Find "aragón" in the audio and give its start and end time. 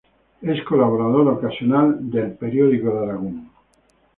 3.03-3.51